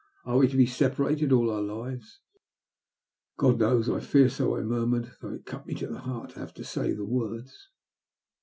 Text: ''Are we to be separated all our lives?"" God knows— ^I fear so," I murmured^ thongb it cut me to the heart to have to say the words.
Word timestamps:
''Are 0.25 0.39
we 0.39 0.47
to 0.47 0.57
be 0.57 0.65
separated 0.65 1.31
all 1.31 1.51
our 1.51 1.61
lives?"" 1.61 2.21
God 3.37 3.59
knows— 3.59 3.87
^I 3.87 4.01
fear 4.01 4.29
so," 4.29 4.57
I 4.57 4.61
murmured^ 4.61 5.15
thongb 5.19 5.35
it 5.35 5.45
cut 5.45 5.67
me 5.67 5.75
to 5.75 5.85
the 5.85 5.99
heart 5.99 6.31
to 6.31 6.39
have 6.39 6.55
to 6.55 6.63
say 6.63 6.91
the 6.91 7.05
words. 7.05 7.69